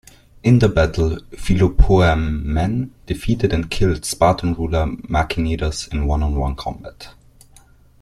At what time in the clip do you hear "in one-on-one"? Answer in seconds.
5.93-6.55